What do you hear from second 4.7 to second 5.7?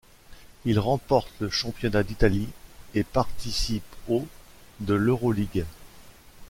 de l'Euroligue.